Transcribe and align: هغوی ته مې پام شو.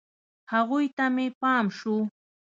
هغوی 0.53 0.85
ته 0.97 1.05
مې 1.15 1.27
پام 1.41 1.65
شو. 1.77 1.97